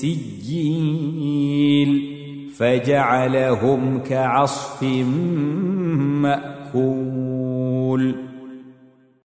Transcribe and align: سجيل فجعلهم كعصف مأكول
سجيل 0.00 1.92
فجعلهم 2.56 3.98
كعصف 3.98 4.82
مأكول 6.22 8.27